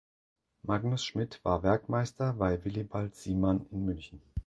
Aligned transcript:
Magnus 0.63 1.03
Schmid 1.05 1.39
war 1.45 1.61
Werkmeister 1.61 2.33
bei 2.33 2.65
Willibald 2.65 3.13
Siemann 3.15 3.67
in 3.69 3.85
München. 3.85 4.19